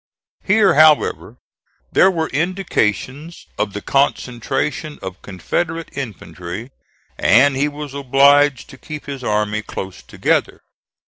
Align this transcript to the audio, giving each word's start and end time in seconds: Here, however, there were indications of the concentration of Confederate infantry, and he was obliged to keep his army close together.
Here, 0.43 0.73
however, 0.73 1.37
there 1.91 2.09
were 2.09 2.29
indications 2.29 3.45
of 3.59 3.73
the 3.73 3.83
concentration 3.83 4.97
of 5.03 5.21
Confederate 5.21 5.89
infantry, 5.95 6.71
and 7.19 7.55
he 7.55 7.67
was 7.67 7.93
obliged 7.93 8.67
to 8.71 8.79
keep 8.79 9.05
his 9.05 9.23
army 9.23 9.61
close 9.61 10.01
together. 10.01 10.61